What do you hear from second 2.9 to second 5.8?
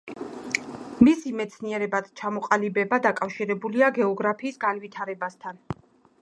დაკავშირებულია გეოგრაფიის განვითარებასთან.